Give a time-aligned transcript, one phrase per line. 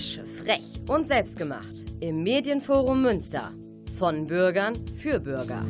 [0.00, 1.84] Frisch, frech und selbstgemacht.
[2.00, 3.52] Im Medienforum Münster.
[3.98, 5.60] Von Bürgern für Bürger.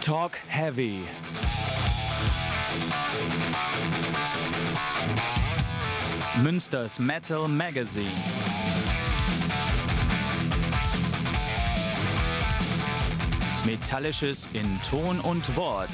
[0.00, 1.00] Talk Heavy.
[6.60, 8.10] Münsters Metal Magazine.
[13.64, 15.88] Metallisches in Ton und Wort.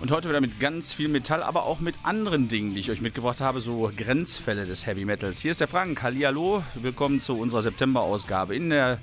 [0.00, 3.02] Und heute wieder mit ganz viel Metall, aber auch mit anderen Dingen, die ich euch
[3.02, 5.40] mitgebracht habe, so Grenzfälle des Heavy Metals.
[5.40, 6.02] Hier ist der Frank.
[6.02, 8.56] Hallihallo, willkommen zu unserer September-Ausgabe.
[8.56, 8.98] In der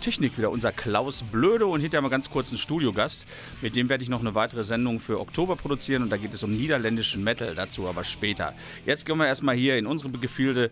[0.00, 3.26] Technik wieder unser Klaus Blöde und hinterher mal ganz kurz ein Studiogast.
[3.60, 6.42] Mit dem werde ich noch eine weitere Sendung für Oktober produzieren und da geht es
[6.42, 8.54] um niederländischen Metal, dazu aber später.
[8.86, 10.70] Jetzt gehen wir erstmal hier in unsere Gefilde.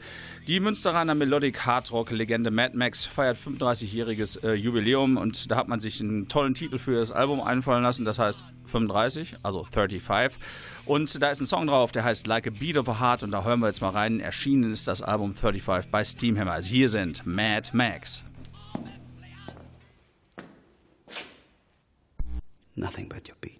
[0.48, 5.78] Die Münsteraner Melodic Hardrock Legende Mad Max feiert 35-jähriges äh, Jubiläum und da hat man
[5.78, 10.38] sich einen tollen Titel für das Album einfallen lassen, das heißt 35, also 35.
[10.84, 13.30] Und da ist ein Song drauf, der heißt Like a Beat of a Heart und
[13.30, 14.20] da hören wir jetzt mal rein.
[14.20, 16.52] Erschienen ist das Album 35 bei Steamhammer.
[16.52, 18.24] Also hier sind Mad Max.
[22.74, 23.57] Nothing but your beat.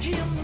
[0.00, 0.39] Jim.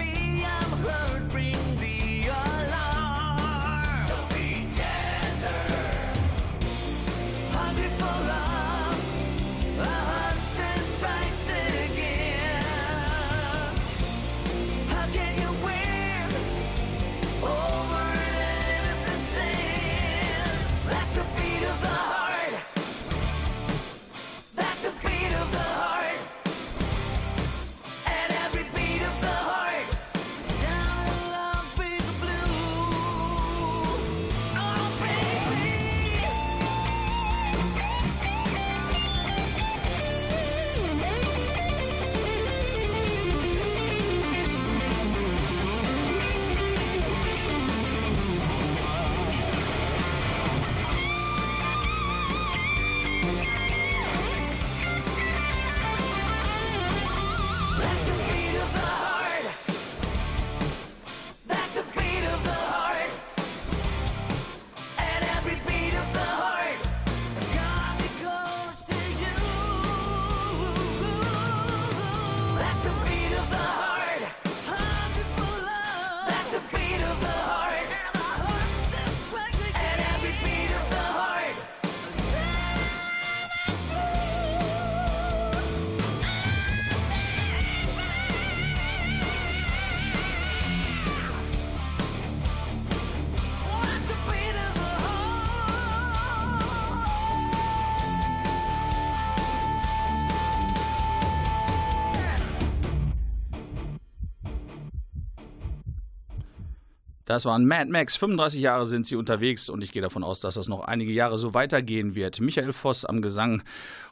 [107.27, 108.17] Das waren Mad Max.
[108.17, 111.39] 35 Jahre sind sie unterwegs und ich gehe davon aus, dass das noch einige Jahre
[111.39, 112.41] so weitergehen wird.
[112.41, 113.65] Michael Voss am Gesang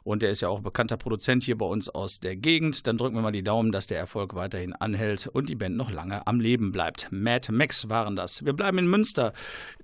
[0.03, 2.85] und der ist ja auch bekannter Produzent hier bei uns aus der Gegend.
[2.87, 5.89] Dann drücken wir mal die Daumen, dass der Erfolg weiterhin anhält und die Band noch
[5.89, 7.07] lange am Leben bleibt.
[7.09, 8.43] Mad Max waren das.
[8.43, 9.31] Wir bleiben in Münster.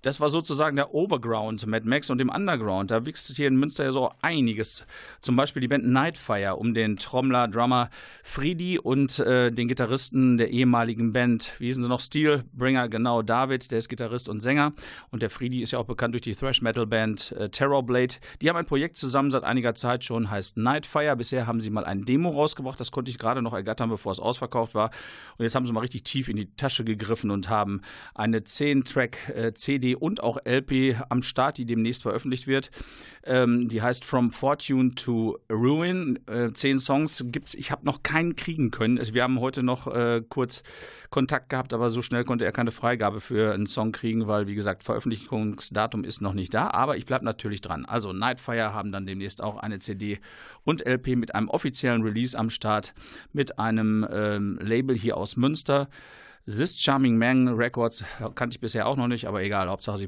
[0.01, 2.91] Das war sozusagen der Overground, Mad Max und im Underground.
[2.91, 4.85] Da wächst hier in Münster ja so einiges.
[5.21, 7.89] Zum Beispiel die Band Nightfire um den Trommler, Drummer
[8.23, 13.71] Friedi und äh, den Gitarristen der ehemaligen Band, wie hießen sie noch, Steelbringer, genau, David,
[13.71, 14.73] der ist Gitarrist und Sänger.
[15.09, 18.15] Und der Friedi ist ja auch bekannt durch die Thrash-Metal-Band äh, Terrorblade.
[18.41, 21.15] Die haben ein Projekt zusammen seit einiger Zeit schon, heißt Nightfire.
[21.15, 24.19] Bisher haben sie mal ein Demo rausgebracht, das konnte ich gerade noch ergattern, bevor es
[24.19, 24.91] ausverkauft war.
[25.37, 27.81] Und jetzt haben sie mal richtig tief in die Tasche gegriffen und haben
[28.15, 32.71] eine 10-Track-CD und auch LP am Start, die demnächst veröffentlicht wird.
[33.23, 36.19] Ähm, die heißt From Fortune to Ruin.
[36.27, 37.53] Äh, zehn Songs gibt's.
[37.53, 38.97] Ich habe noch keinen kriegen können.
[38.97, 40.63] Also wir haben heute noch äh, kurz
[41.09, 44.55] Kontakt gehabt, aber so schnell konnte er keine Freigabe für einen Song kriegen, weil, wie
[44.55, 46.69] gesagt, Veröffentlichungsdatum ist noch nicht da.
[46.69, 47.85] Aber ich bleibe natürlich dran.
[47.85, 50.19] Also Nightfire haben dann demnächst auch eine CD
[50.63, 52.93] und LP mit einem offiziellen Release am Start,
[53.33, 55.89] mit einem ähm, Label hier aus Münster.
[56.45, 58.03] This Charming Man Records
[58.35, 60.07] kannte ich bisher auch noch nicht, aber egal, Hauptsache sie,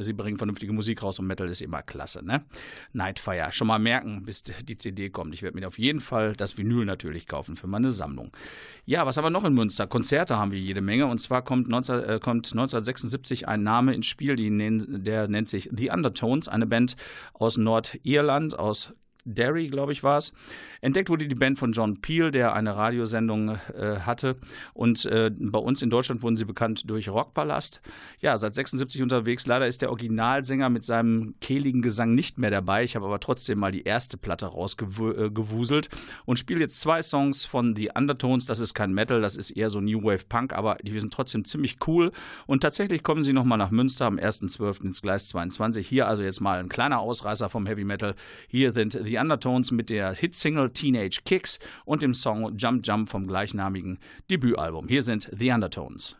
[0.00, 2.44] sie bringen vernünftige Musik raus und Metal ist immer klasse, ne?
[2.92, 5.34] Nightfire, schon mal merken, bis die CD kommt.
[5.34, 8.32] Ich werde mir auf jeden Fall das Vinyl natürlich kaufen für meine Sammlung.
[8.86, 9.86] Ja, was haben wir noch in Münster?
[9.86, 14.06] Konzerte haben wir jede Menge und zwar kommt, 19, äh, kommt 1976 ein Name ins
[14.06, 14.50] Spiel, die
[15.04, 16.96] der nennt sich The Undertones, eine Band
[17.34, 18.94] aus Nordirland, aus
[19.24, 20.32] Derry, glaube ich, war es.
[20.80, 24.36] Entdeckt wurde die Band von John Peel, der eine Radiosendung äh, hatte.
[24.74, 27.80] Und äh, bei uns in Deutschland wurden sie bekannt durch Rockpalast.
[28.20, 29.46] Ja, seit 76 unterwegs.
[29.46, 32.84] Leider ist der Originalsänger mit seinem kehligen Gesang nicht mehr dabei.
[32.84, 35.88] Ich habe aber trotzdem mal die erste Platte rausgewuselt
[36.26, 38.44] und spiele jetzt zwei Songs von The Undertones.
[38.44, 41.44] Das ist kein Metal, das ist eher so New Wave Punk, aber die sind trotzdem
[41.44, 42.12] ziemlich cool.
[42.46, 44.84] Und tatsächlich kommen sie nochmal nach Münster am 1.12.
[44.84, 45.86] ins Gleis 22.
[45.88, 48.14] Hier also jetzt mal ein kleiner Ausreißer vom Heavy Metal.
[48.48, 53.26] Hier sind The Undertones mit der Hitsingle Teenage Kicks und dem Song Jump Jump vom
[53.26, 53.98] gleichnamigen
[54.30, 54.88] Debütalbum.
[54.88, 56.16] Hier sind The Undertones.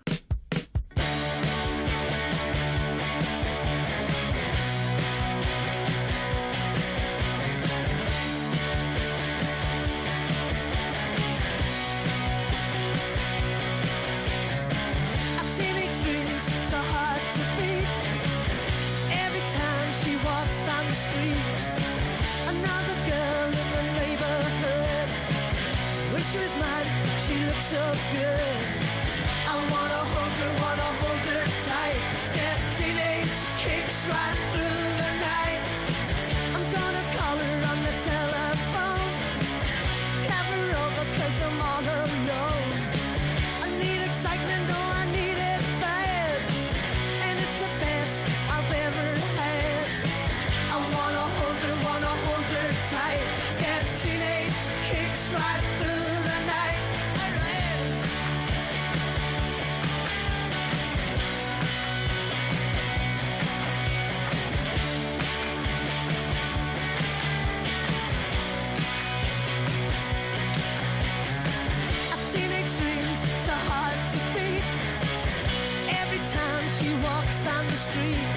[77.91, 78.29] Street,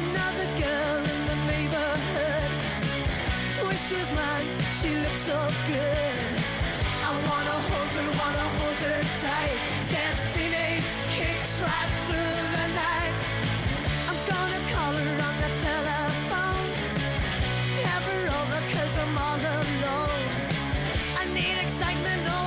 [0.00, 2.50] another girl in the neighborhood.
[3.66, 4.48] Wish she was mine.
[4.78, 6.28] She looks so good.
[7.08, 9.58] I wanna hold her, wanna hold her tight.
[9.94, 13.14] Get teenage kicks right through the night.
[14.08, 16.68] I'm gonna call her on the telephone.
[17.88, 20.24] Have her over 'cause I'm all alone.
[21.20, 22.43] I need excitement, oh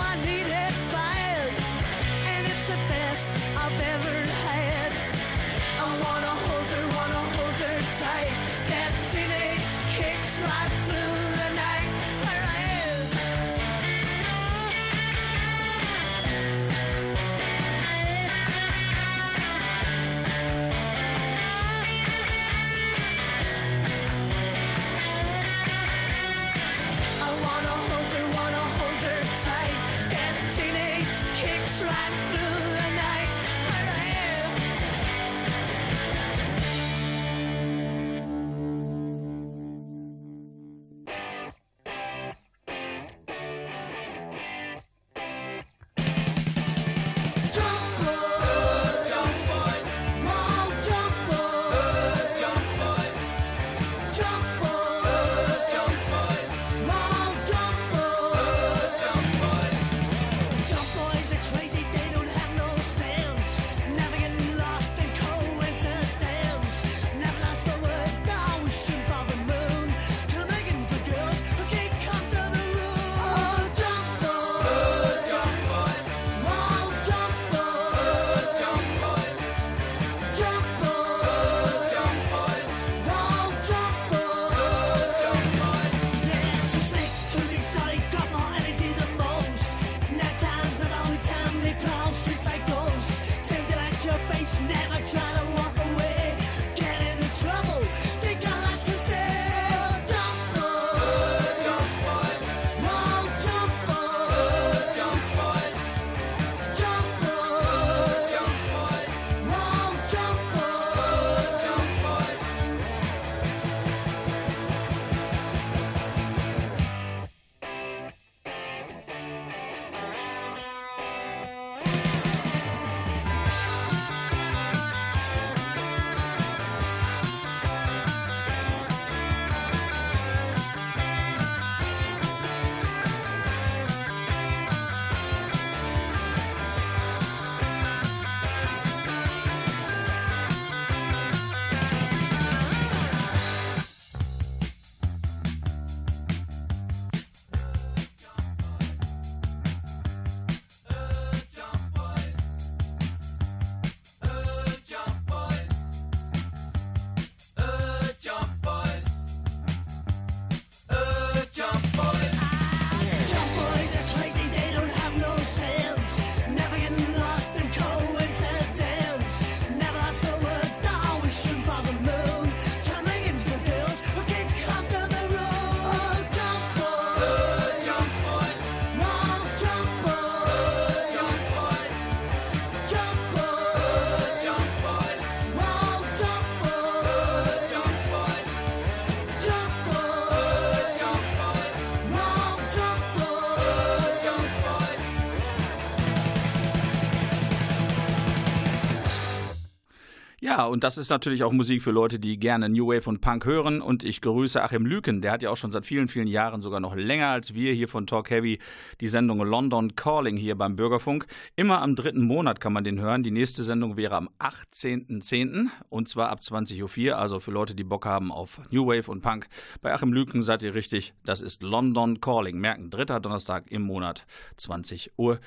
[200.67, 203.81] und das ist natürlich auch Musik für Leute, die gerne New Wave und Punk hören.
[203.81, 205.21] Und ich grüße Achim Lüken.
[205.21, 207.87] Der hat ja auch schon seit vielen, vielen Jahren, sogar noch länger als wir hier
[207.87, 208.59] von Talk Heavy,
[209.01, 211.25] die Sendung London Calling hier beim Bürgerfunk.
[211.55, 213.23] Immer am dritten Monat kann man den hören.
[213.23, 215.67] Die nächste Sendung wäre am 18.10.
[215.89, 217.17] und zwar ab 20.04 Uhr.
[217.17, 219.47] Also für Leute, die Bock haben auf New Wave und Punk.
[219.81, 221.13] Bei Achim Lüken seid ihr richtig.
[221.25, 222.57] Das ist London Calling.
[222.57, 224.25] Merken, dritter Donnerstag im Monat,
[224.59, 225.39] 20.04 Uhr.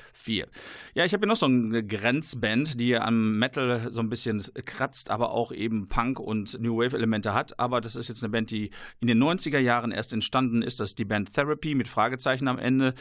[0.95, 5.10] Ja, ich habe hier noch so eine Grenzband, die am Metal so ein bisschen kratzt,
[5.11, 7.59] aber auch eben Punk und New Wave Elemente hat.
[7.59, 10.81] Aber das ist jetzt eine Band, die in den 90er Jahren erst entstanden ist.
[10.81, 12.95] Das ist die Band Therapy mit Fragezeichen am Ende.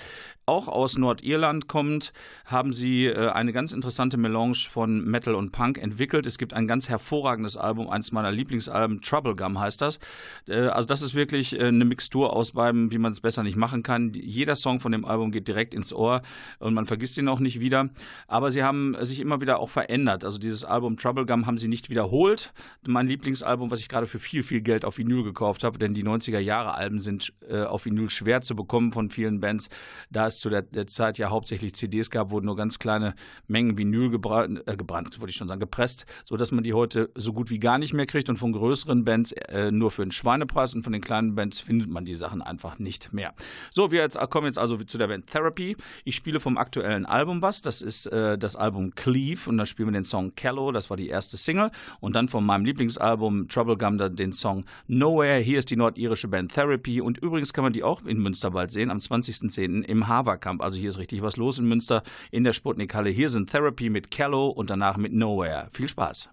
[0.46, 2.12] Auch aus Nordirland kommt,
[2.46, 6.26] haben sie äh, eine ganz interessante Melange von Metal und Punk entwickelt.
[6.26, 10.00] Es gibt ein ganz hervorragendes Album, eines meiner Lieblingsalben, Trouble Gum heißt das.
[10.48, 13.58] Äh, also das ist wirklich äh, eine Mixtur aus beiden, wie man es besser nicht
[13.58, 14.14] machen kann.
[14.14, 16.22] Jeder Song von dem Album geht direkt ins Ohr
[16.60, 17.90] und man vergisst ihn auch nicht wieder.
[18.28, 20.24] Aber sie haben sich immer wieder auch verändert.
[20.24, 22.54] Also dieses Album Trouble Gum haben sie nicht wiederholt.
[22.88, 26.04] Mein Lieblingsalbum, was ich gerade für viel, viel Geld auf Vinyl gekauft habe, denn die
[26.04, 29.70] 90er Jahre Alben sind äh, auf Vinyl schwer zu bekommen von vielen Bands.
[30.10, 33.16] Da es zu der, der Zeit ja hauptsächlich CDs gab, wurden nur ganz kleine
[33.48, 37.34] Mengen Vinyl gebrannt, äh, gebrannt wollte ich schon sagen, gepresst, sodass man die heute so
[37.34, 40.74] gut wie gar nicht mehr kriegt und von größeren Bands äh, nur für einen Schweinepreis
[40.74, 43.34] und von den kleinen Bands findet man die Sachen einfach nicht mehr.
[43.72, 45.76] So, wir jetzt, kommen jetzt also zu der Band Therapy.
[46.06, 47.62] Ich spiele vom aktuellen Album was.
[47.62, 50.96] Das ist äh, das Album Cleave und da spielen wir den Song Callow, das war
[50.96, 51.72] die erste Single.
[52.00, 55.40] Und dann von meinem Lieblingsalbum Trouble Gum den Song Nowhere.
[55.40, 58.72] Hier ist die nordirische Band Therapy und übrigens kann man die auch in Münster bald
[58.72, 59.84] sehen, am 20.10.
[59.84, 60.62] im Haverkamp.
[60.62, 63.10] Also hier ist richtig was los in Münster in der Sputnik-Halle.
[63.10, 65.70] Hier sind Therapy mit Callow und danach mit Nowhere.
[65.74, 66.30] Viel Spaß.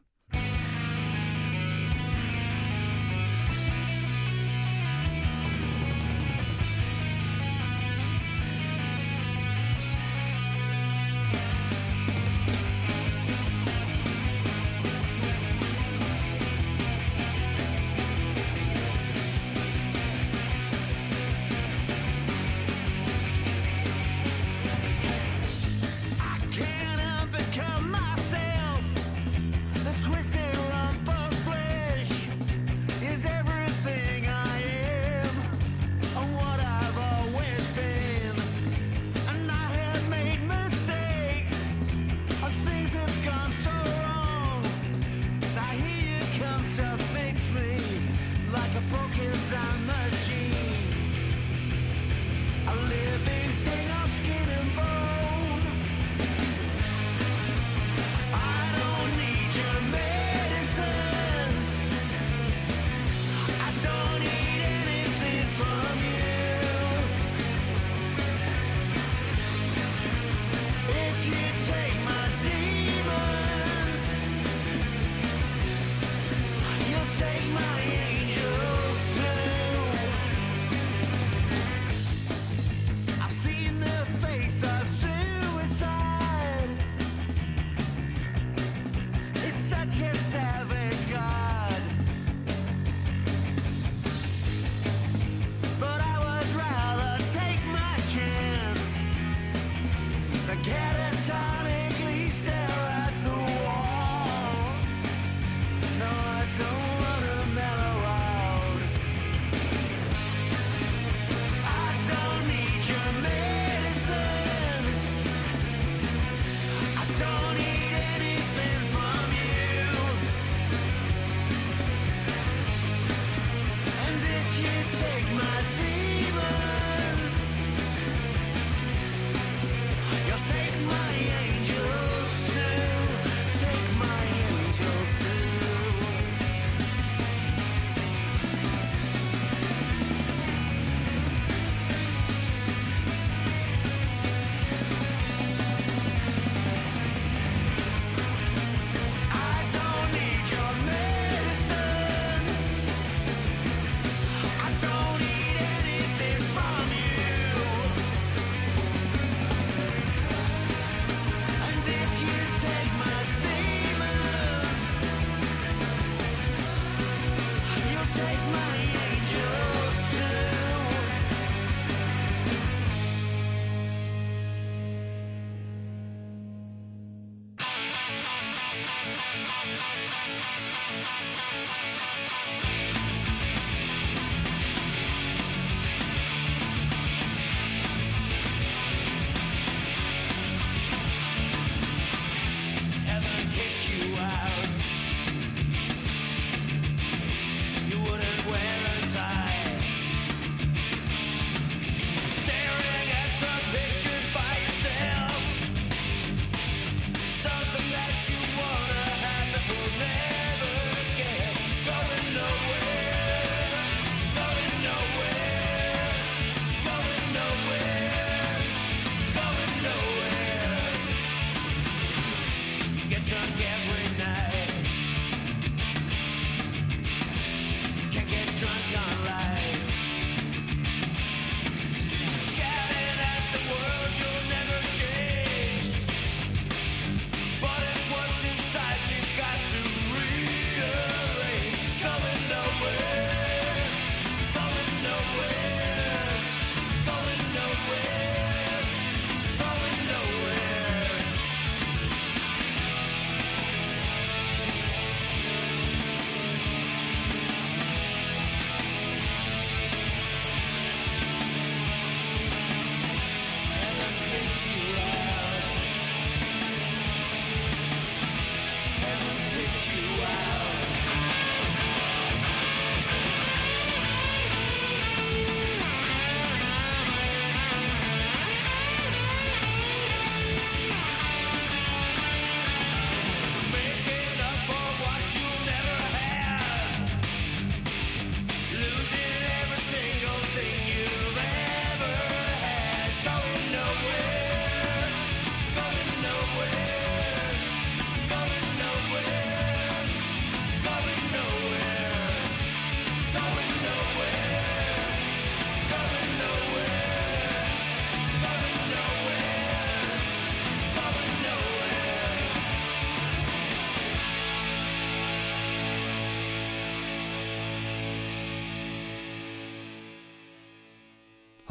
[180.89, 181.07] Heaven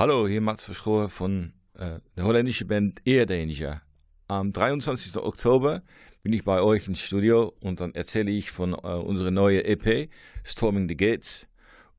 [0.08, 3.82] Hallo, hier Max Verschoor von äh, der holländischen Band Air Danger.
[4.28, 5.18] Am 23.
[5.18, 5.82] Oktober
[6.22, 10.12] bin ich bei euch im Studio und dann erzähle ich von äh, unserer neuen EP
[10.44, 11.48] Storming the Gates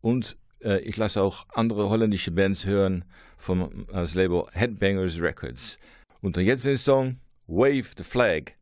[0.03, 3.05] und äh, ich lasse auch andere holländische Bands hören
[3.39, 5.77] vom äh, das Label Headbangers Records.
[6.21, 7.17] Und jetzt den Song
[7.49, 8.53] Wave the Flag.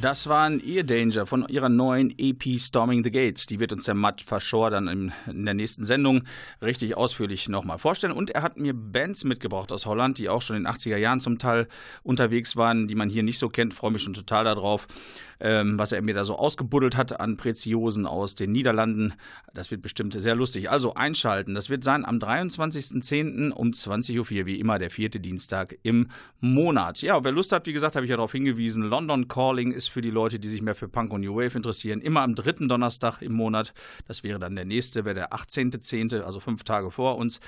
[0.00, 3.46] Das war ein Ear Danger von ihrer neuen EP Storming the Gates.
[3.46, 6.24] Die wird uns der Matt Verschor dann in, in der nächsten Sendung
[6.60, 8.12] richtig ausführlich nochmal vorstellen.
[8.12, 11.20] Und er hat mir Bands mitgebracht aus Holland, die auch schon in den 80er Jahren
[11.20, 11.66] zum Teil
[12.02, 13.74] unterwegs waren, die man hier nicht so kennt.
[13.74, 14.86] Freue mich schon total darauf
[15.40, 19.14] ähm, was er mir da so ausgebuddelt hat an Preziosen aus den Niederlanden.
[19.54, 20.70] Das wird bestimmt sehr lustig.
[20.70, 21.54] Also einschalten.
[21.54, 23.50] Das wird sein am 23.10.
[23.50, 26.08] um 20.04 Uhr, wie immer der vierte Dienstag im
[26.40, 27.02] Monat.
[27.02, 28.82] Ja, wer Lust hat, wie gesagt, habe ich ja darauf hingewiesen.
[28.84, 32.00] London Calling ist für die Leute, die sich mehr für Punk und New Wave interessieren,
[32.00, 33.72] immer am dritten Donnerstag im Monat.
[34.06, 37.40] Das wäre dann der nächste, wäre der 18.10., also fünf Tage vor uns.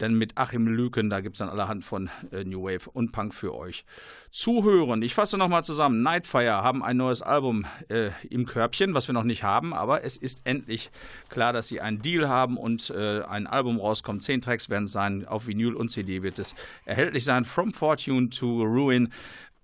[0.00, 3.34] Denn mit Achim Lüken, da gibt es dann allerhand von äh, New Wave und Punk
[3.34, 3.84] für euch
[4.30, 5.02] zuhören.
[5.02, 6.02] Ich fasse nochmal zusammen.
[6.02, 10.16] Nightfire haben ein neues Album äh, im Körbchen, was wir noch nicht haben, aber es
[10.16, 10.90] ist endlich
[11.28, 14.22] klar, dass sie einen Deal haben und äh, ein Album rauskommt.
[14.22, 15.26] Zehn Tracks werden es sein.
[15.26, 17.44] Auf Vinyl und CD wird es erhältlich sein.
[17.44, 19.12] From Fortune to Ruin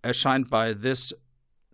[0.03, 1.17] erscheint bei This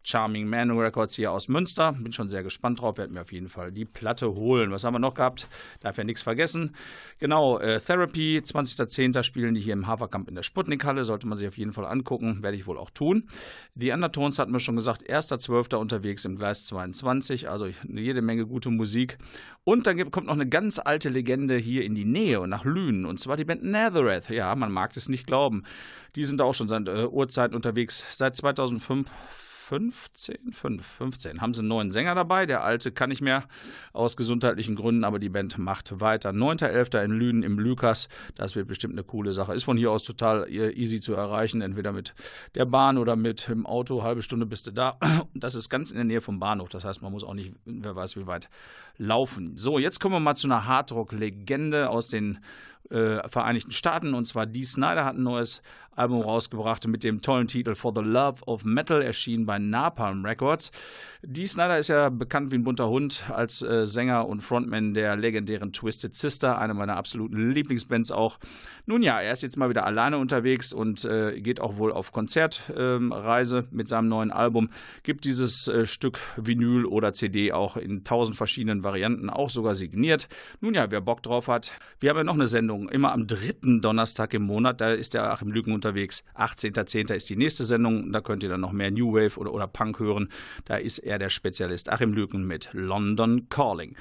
[0.03, 1.93] Charming Man Records hier aus Münster.
[1.93, 4.71] Bin schon sehr gespannt drauf, werde mir auf jeden Fall die Platte holen.
[4.71, 5.49] Was haben wir noch gehabt?
[5.81, 6.75] Darf ja nichts vergessen.
[7.19, 9.23] Genau, äh, Therapy, 20.10.
[9.23, 11.05] spielen die hier im Haferkamp in der Sputnik-Halle.
[11.05, 13.29] Sollte man sich auf jeden Fall angucken, werde ich wohl auch tun.
[13.75, 15.77] Die Undertones hatten wir schon gesagt, 1.12.
[15.77, 19.19] unterwegs im Gleis 22, also jede Menge gute Musik.
[19.65, 23.05] Und dann kommt noch eine ganz alte Legende hier in die Nähe und nach Lünen,
[23.05, 24.31] und zwar die Band Nethereth.
[24.31, 25.65] Ja, man mag es nicht glauben.
[26.17, 29.11] Die sind auch schon seit äh, Urzeiten unterwegs, seit 2005
[29.71, 32.45] 15, 5, 15 haben sie einen neuen Sänger dabei.
[32.45, 33.45] Der alte kann nicht mehr
[33.93, 36.31] aus gesundheitlichen Gründen, aber die Band macht weiter.
[36.31, 37.05] 9.11.
[37.05, 38.09] in Lünen im Lükas.
[38.35, 39.55] Das wird bestimmt eine coole Sache.
[39.55, 42.15] Ist von hier aus total easy zu erreichen, entweder mit
[42.57, 44.03] der Bahn oder mit dem Auto.
[44.03, 44.99] Halbe Stunde bist du da.
[45.35, 46.69] Das ist ganz in der Nähe vom Bahnhof.
[46.71, 48.51] Das heißt, man muss auch nicht, wer weiß wie weit,
[48.99, 49.57] laufen.
[49.57, 52.41] So, jetzt kommen wir mal zu einer Hardrock-Legende aus den
[52.91, 54.15] äh, Vereinigten Staaten.
[54.15, 55.63] Und zwar Dee Snyder hat ein neues
[56.01, 60.71] Album rausgebracht mit dem tollen Titel For the Love of Metal, erschienen bei Napalm Records.
[61.23, 65.17] Dee Snyder ist ja bekannt wie ein bunter Hund als äh, Sänger und Frontman der
[65.17, 68.39] legendären Twisted Sister, eine meiner absoluten Lieblingsbands auch.
[68.87, 72.13] Nun ja, er ist jetzt mal wieder alleine unterwegs und äh, geht auch wohl auf
[72.13, 74.71] Konzertreise ähm, mit seinem neuen Album.
[75.03, 80.29] Gibt dieses äh, Stück Vinyl oder CD auch in tausend verschiedenen Varianten, auch sogar signiert.
[80.61, 83.81] Nun ja, wer Bock drauf hat, wir haben ja noch eine Sendung, immer am dritten
[83.81, 86.25] Donnerstag im Monat, da ist der Achim Lügen unterwegs.
[86.37, 87.15] 18.10.
[87.15, 88.13] ist die nächste Sendung.
[88.13, 90.29] Da könnt ihr dann noch mehr New Wave oder, oder Punk hören.
[90.65, 91.91] Da ist er der Spezialist.
[91.91, 93.97] Achim Lüken mit London Calling.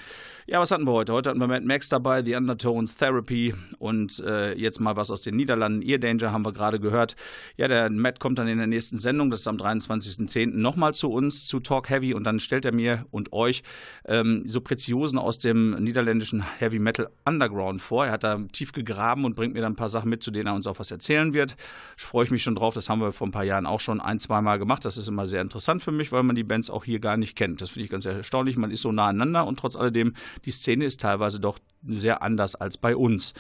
[0.52, 1.14] Ja, was hatten wir heute?
[1.14, 5.22] Heute hatten wir Mad Max dabei, The Undertones, Therapy und äh, jetzt mal was aus
[5.22, 5.84] den Niederlanden.
[5.84, 7.16] Ear Danger haben wir gerade gehört.
[7.56, 10.48] Ja, der Matt kommt dann in der nächsten Sendung, das ist am 23.10.
[10.56, 13.62] nochmal zu uns, zu Talk Heavy und dann stellt er mir und euch
[14.08, 18.08] ähm, so Preziosen aus dem niederländischen Heavy Metal Underground vor.
[18.08, 20.48] Er hat da tief gegraben und bringt mir dann ein paar Sachen mit, zu denen
[20.48, 21.58] er uns auch was erzählen wird.
[21.96, 22.74] Freue ich mich schon drauf.
[22.74, 24.84] Das haben wir vor ein paar Jahren auch schon ein, zwei Mal gemacht.
[24.84, 27.36] Das ist immer sehr interessant für mich, weil man die Bands auch hier gar nicht
[27.36, 27.62] kennt.
[27.62, 28.58] Das finde ich ganz erstaunlich.
[28.58, 32.56] Man ist so nah aneinander und trotz alledem, die Szene ist teilweise doch sehr anders
[32.56, 33.34] als bei uns.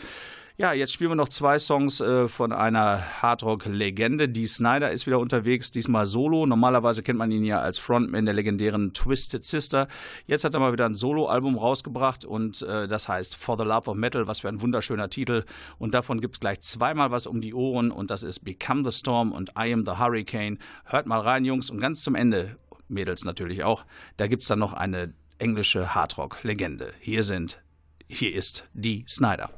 [0.60, 4.28] Ja, jetzt spielen wir noch zwei Songs äh, von einer Hardrock-Legende.
[4.28, 6.46] Dee Snyder ist wieder unterwegs, diesmal solo.
[6.46, 9.88] Normalerweise kennt man ihn ja als Frontman der legendären Twisted Sister.
[10.28, 13.90] Jetzt hat er mal wieder ein Solo-Album rausgebracht und äh, das heißt For the Love
[13.90, 15.46] of Metal, was für ein wunderschöner Titel.
[15.78, 18.92] Und davon gibt es gleich zweimal was um die Ohren und das ist Become the
[18.92, 20.58] Storm und I Am the Hurricane.
[20.84, 22.58] Hört mal rein, Jungs, und ganz zum Ende,
[22.90, 23.86] Mädels natürlich auch,
[24.18, 26.94] da gibt es dann noch eine englische Hardrock-Legende.
[27.00, 27.62] Hier sind,
[28.08, 29.50] hier ist Dee Snyder.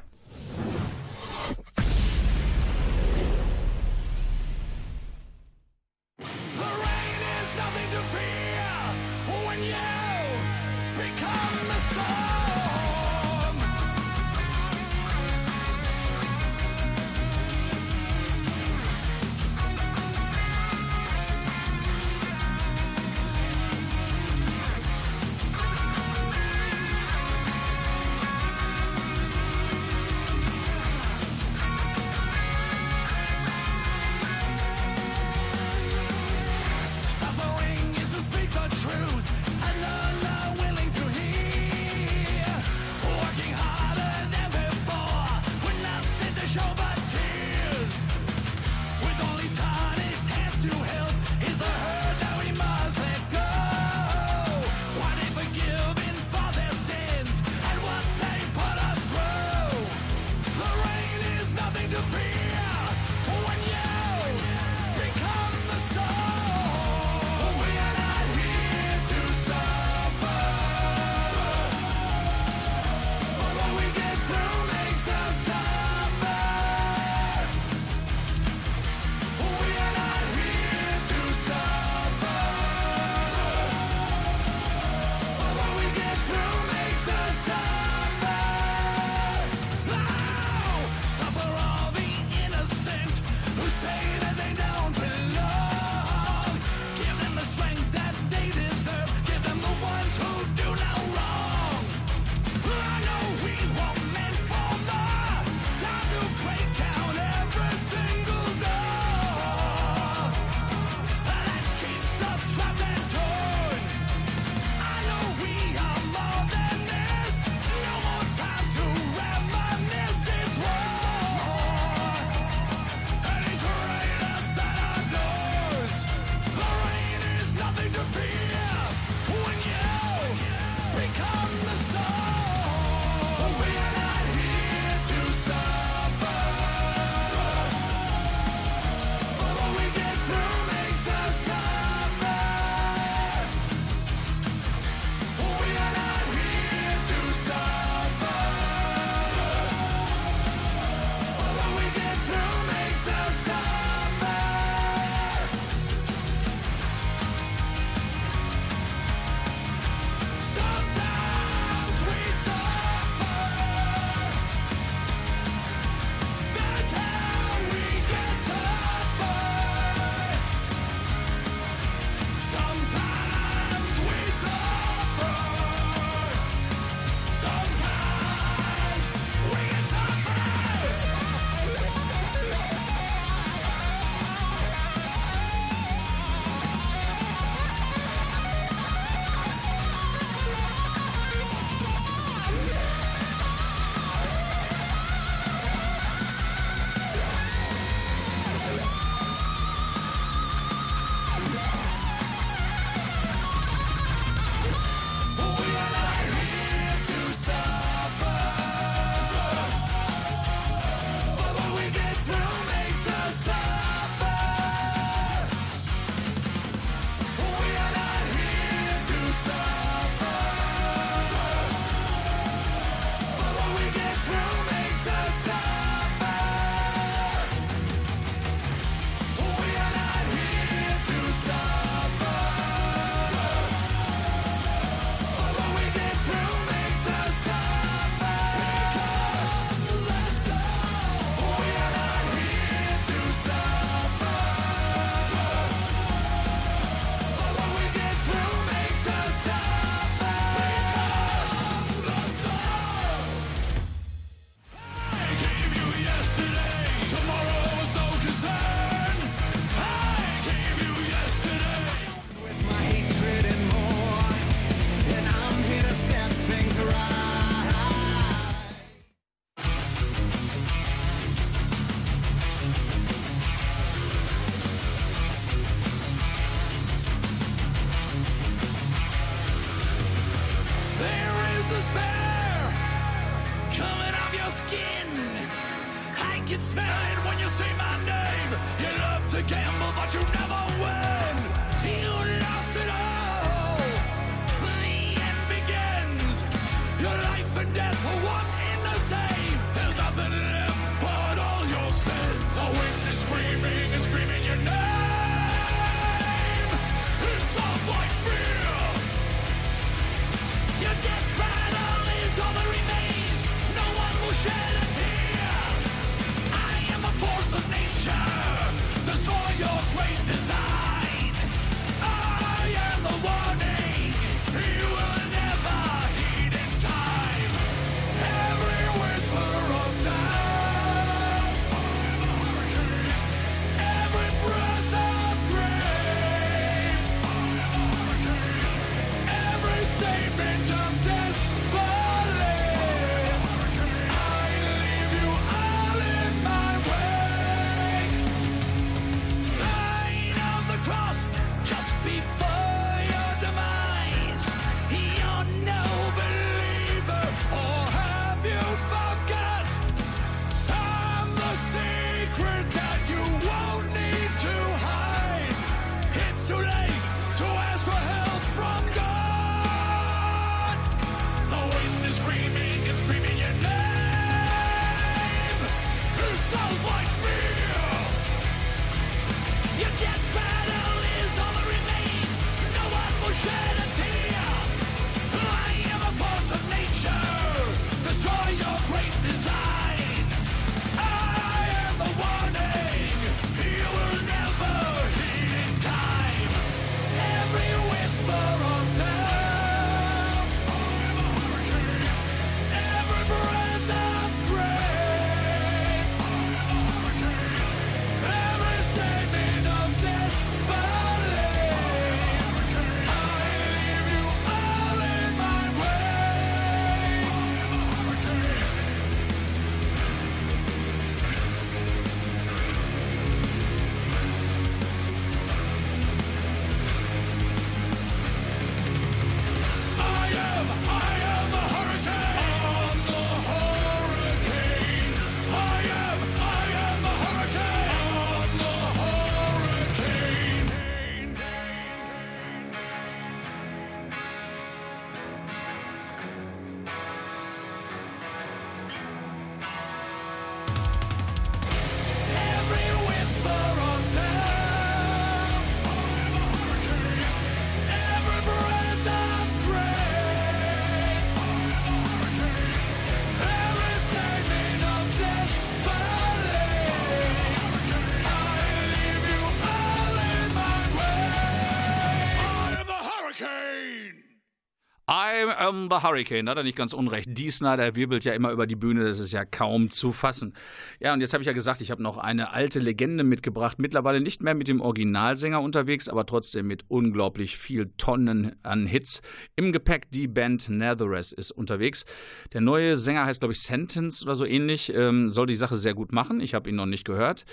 [475.71, 477.29] Am The Hurricane, hat er nicht ganz unrecht.
[477.31, 480.53] Die Snyder wirbelt ja immer über die Bühne, das ist ja kaum zu fassen.
[480.99, 483.79] Ja, und jetzt habe ich ja gesagt, ich habe noch eine alte Legende mitgebracht.
[483.79, 489.21] Mittlerweile nicht mehr mit dem Originalsänger unterwegs, aber trotzdem mit unglaublich viel Tonnen an Hits.
[489.55, 492.05] Im Gepäck die Band Netheress ist unterwegs.
[492.51, 494.93] Der neue Sänger heißt, glaube ich, Sentence oder so ähnlich.
[494.93, 496.41] Ähm, soll die Sache sehr gut machen.
[496.41, 497.45] Ich habe ihn noch nicht gehört.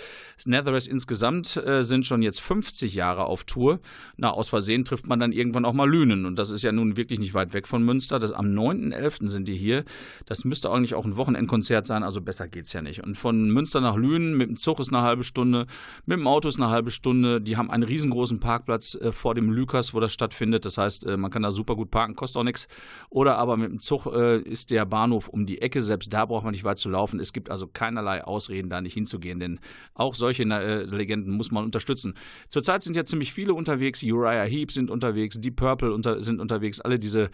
[0.45, 3.79] Netheress insgesamt äh, sind schon jetzt 50 Jahre auf Tour.
[4.17, 6.27] Na, aus Versehen trifft man dann irgendwann auch mal Lünen.
[6.27, 8.08] Und das ist ja nun wirklich nicht weit weg von Münster.
[8.09, 9.29] Das, am 9.11.
[9.29, 9.85] sind die hier.
[10.27, 13.03] Das müsste eigentlich auch ein Wochenendkonzert sein, also besser geht's ja nicht.
[13.05, 15.67] Und von Münster nach Lünen mit dem Zug ist eine halbe Stunde,
[16.07, 17.41] mit dem Auto ist eine halbe Stunde.
[17.41, 20.65] Die haben einen riesengroßen Parkplatz äh, vor dem Lükas, wo das stattfindet.
[20.65, 22.69] Das heißt, äh, man kann da super gut parken, kostet auch nichts.
[23.11, 25.81] Oder aber mit dem Zug äh, ist der Bahnhof um die Ecke.
[25.81, 27.21] Selbst da braucht man nicht weit zu laufen.
[27.21, 29.61] Es gibt also keinerlei Ausreden, da nicht hinzugehen, denn
[29.95, 32.15] auch solche äh, Legenden muss man unterstützen.
[32.49, 34.03] Zurzeit sind ja ziemlich viele unterwegs.
[34.03, 36.81] Uriah Heep sind unterwegs, Deep Purple unter, sind unterwegs.
[36.81, 37.31] Alle diese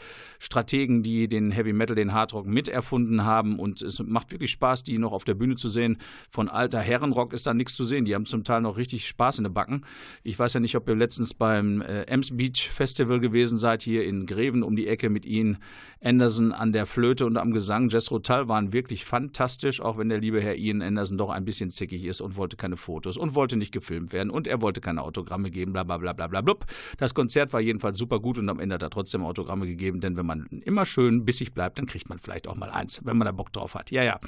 [0.65, 3.59] Strategen, die den Heavy Metal, den Hardrock miterfunden haben.
[3.59, 5.99] Und es macht wirklich Spaß, die noch auf der Bühne zu sehen.
[6.31, 8.07] Von alter Herrenrock ist da nichts zu sehen.
[8.07, 9.83] Die haben zum Teil noch richtig Spaß in den Backen.
[10.23, 14.05] Ich weiß ja nicht, ob ihr letztens beim äh, Ems Beach Festival gewesen seid, hier
[14.05, 15.59] in Greven um die Ecke mit ihnen.
[16.05, 17.89] Anderson an der Flöte und am Gesang.
[17.89, 21.71] Jess Rotal waren wirklich fantastisch, auch wenn der liebe Herr Ian Anderson doch ein bisschen
[21.71, 25.03] zickig ist und wollte keine Fotos und wollte nicht gefilmt werden und er wollte keine
[25.03, 26.55] Autogramme geben, bla bla bla bla bla.
[26.99, 30.17] Das Konzert war jedenfalls super gut und am Ende hat er trotzdem Autogramme gegeben, denn
[30.17, 33.27] wenn man immer schön bissig bleibt, dann kriegt man vielleicht auch mal eins, wenn man
[33.27, 33.91] da Bock drauf hat.
[33.91, 34.21] Ja, ja.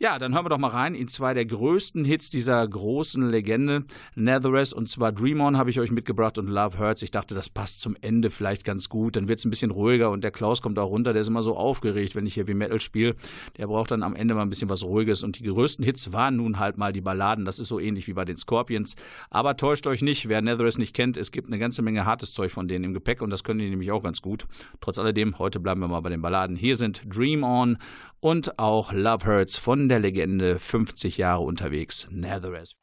[0.00, 3.82] Ja, dann hören wir doch mal rein in zwei der größten Hits dieser großen Legende,
[4.14, 7.02] Netheress, und zwar Dream On habe ich euch mitgebracht und Love Hurts.
[7.02, 9.16] Ich dachte, das passt zum Ende vielleicht ganz gut.
[9.16, 11.42] Dann wird es ein bisschen ruhiger und der Klaus kommt auch runter, der ist immer
[11.42, 13.16] so aufgeregt, wenn ich hier wie Metal spiele.
[13.56, 16.36] Der braucht dann am Ende mal ein bisschen was Ruhiges und die größten Hits waren
[16.36, 17.44] nun halt mal die Balladen.
[17.44, 18.94] Das ist so ähnlich wie bei den Scorpions.
[19.30, 22.52] Aber täuscht euch nicht, wer Netheress nicht kennt, es gibt eine ganze Menge hartes Zeug
[22.52, 24.46] von denen im Gepäck und das können die nämlich auch ganz gut.
[24.80, 26.54] Trotz alledem, heute bleiben wir mal bei den Balladen.
[26.54, 27.78] Hier sind Dream On
[28.20, 32.74] und auch Love Hurts von der Legende 50 Jahre unterwegs, Netheress.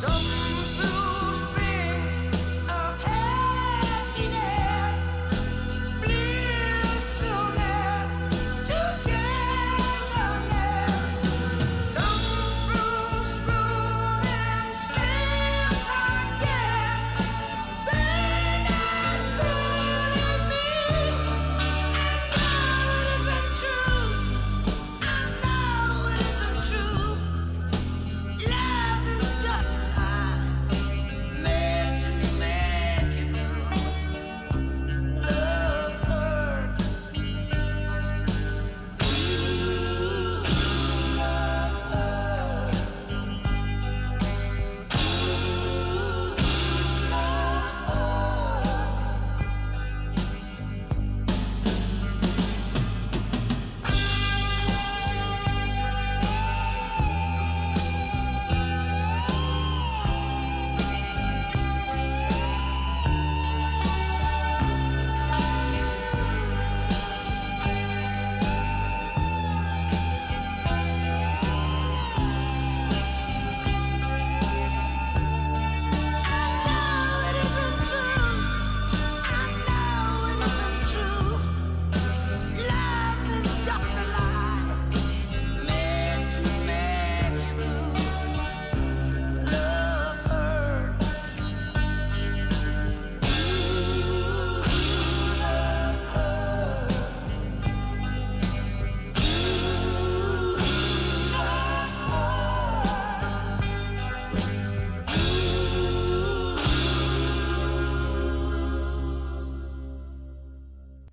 [0.00, 0.39] something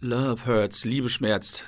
[0.09, 1.65] Love hurts, Liebe schmerzt.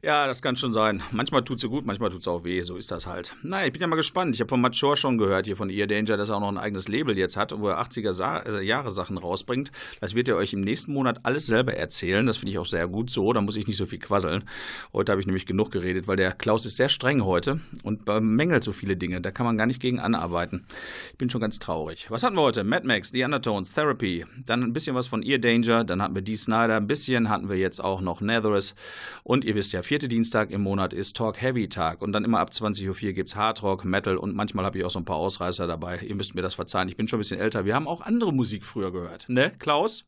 [0.00, 1.02] Ja, das kann schon sein.
[1.10, 2.62] Manchmal tut's so gut, manchmal tut's auch weh.
[2.62, 3.34] So ist das halt.
[3.42, 4.32] Na, ich bin ja mal gespannt.
[4.32, 6.48] Ich habe von Matt Shore schon gehört, hier von Ear Danger, dass er auch noch
[6.48, 9.72] ein eigenes Label jetzt hat, wo er 80er Sa äh, Jahre Sachen rausbringt.
[10.00, 12.24] Das wird er euch im nächsten Monat alles selber erzählen.
[12.26, 13.32] Das finde ich auch sehr gut so.
[13.32, 14.44] Da muss ich nicht so viel quasseln.
[14.92, 18.62] Heute habe ich nämlich genug geredet, weil der Klaus ist sehr streng heute und bemängelt
[18.62, 19.20] so viele Dinge.
[19.20, 20.64] Da kann man gar nicht gegen anarbeiten.
[21.10, 22.06] Ich bin schon ganz traurig.
[22.08, 22.62] Was hatten wir heute?
[22.62, 24.24] Mad Max, The Undertones, Therapy.
[24.46, 25.82] Dann ein bisschen was von Ear Danger.
[25.82, 26.76] Dann hatten wir Dee Snyder.
[26.76, 28.76] Ein bisschen hatten wir jetzt auch noch Netherus.
[29.24, 32.40] Und ihr wisst ja, vierte Dienstag im Monat ist Talk Heavy Tag und dann immer
[32.40, 35.06] ab 20.04 Uhr gibt es Hard Rock, Metal und manchmal habe ich auch so ein
[35.06, 35.98] paar Ausreißer dabei.
[36.00, 37.64] Ihr müsst mir das verzeihen, ich bin schon ein bisschen älter.
[37.64, 40.04] Wir haben auch andere Musik früher gehört, ne, Klaus?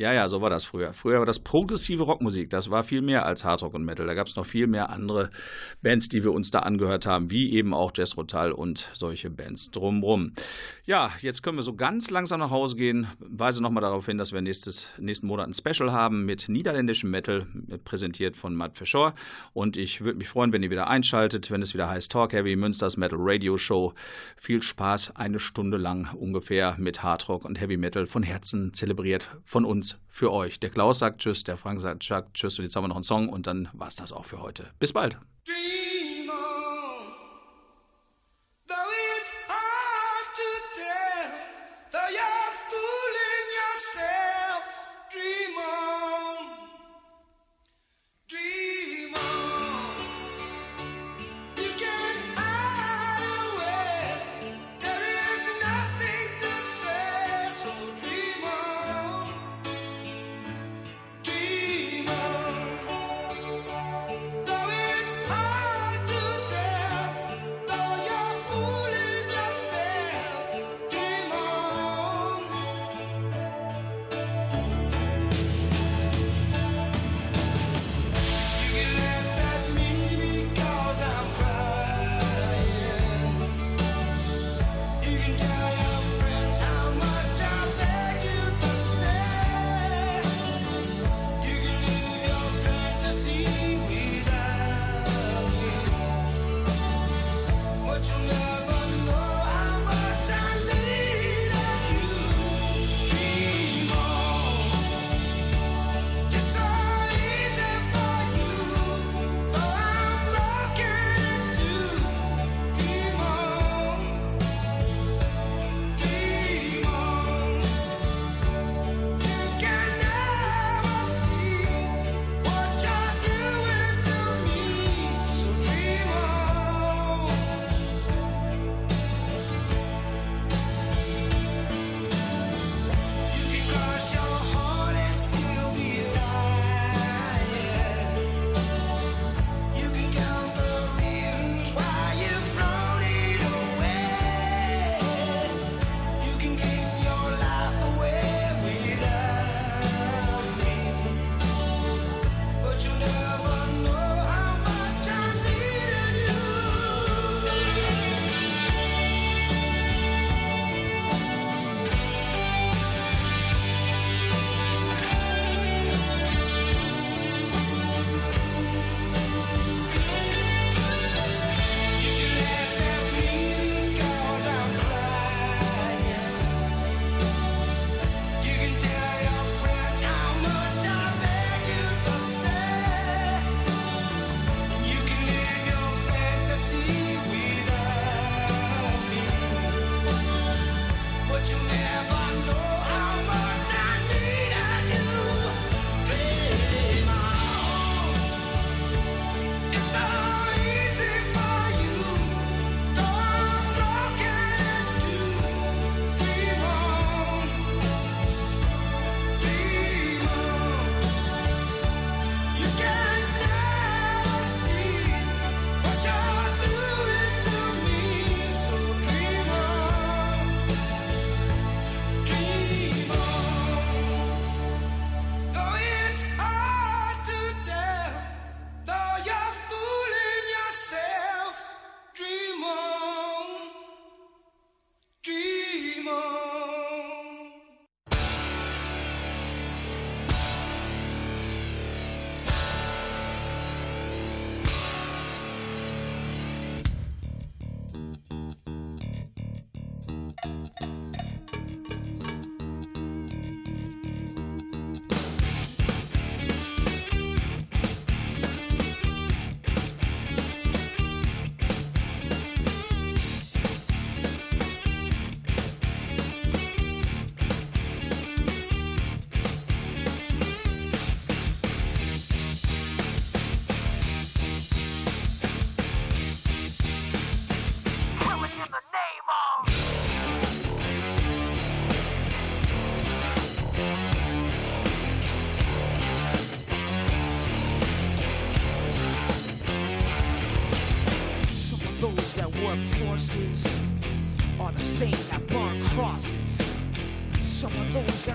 [0.00, 0.94] Ja, ja, so war das früher.
[0.94, 4.06] Früher war das progressive Rockmusik, das war viel mehr als Hardrock und Metal.
[4.06, 5.28] Da gab es noch viel mehr andere
[5.82, 9.70] Bands, die wir uns da angehört haben, wie eben auch Jazz Rotal und solche Bands
[9.70, 10.32] drumrum.
[10.86, 13.08] Ja, jetzt können wir so ganz langsam nach Hause gehen.
[13.18, 17.46] Weise nochmal darauf hin, dass wir nächstes, nächsten Monat ein Special haben mit niederländischem Metal,
[17.84, 19.14] präsentiert von Matt Fischer.
[19.52, 22.56] Und ich würde mich freuen, wenn ihr wieder einschaltet, wenn es wieder heißt Talk Heavy,
[22.56, 23.92] Münsters Metal Radio Show.
[24.38, 29.66] Viel Spaß, eine Stunde lang ungefähr mit Hardrock und Heavy Metal von Herzen zelebriert von
[29.66, 30.60] uns für euch.
[30.60, 32.02] Der Klaus sagt Tschüss, der Frank sagt
[32.34, 34.40] Tschüss und jetzt haben wir noch einen Song und dann war es das auch für
[34.40, 34.70] heute.
[34.78, 35.18] Bis bald.
[35.46, 35.89] Dream